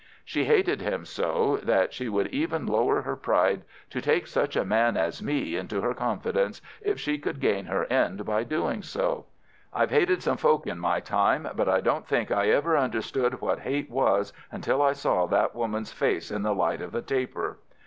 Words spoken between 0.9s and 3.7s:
so that she would even lower her pride